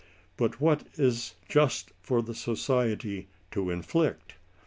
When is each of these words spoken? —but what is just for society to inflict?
—but 0.35 0.59
what 0.59 0.81
is 0.95 1.35
just 1.47 1.91
for 2.01 2.25
society 2.33 3.27
to 3.51 3.69
inflict? 3.69 4.33